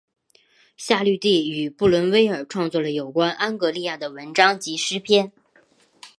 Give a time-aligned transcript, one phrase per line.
[0.77, 5.31] 夏绿蒂与布伦威尔创作了有关安格利亚的文章及诗篇。